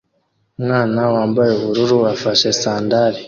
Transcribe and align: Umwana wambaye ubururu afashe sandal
Umwana 0.59 1.01
wambaye 1.13 1.51
ubururu 1.55 1.97
afashe 2.13 2.47
sandal 2.61 3.13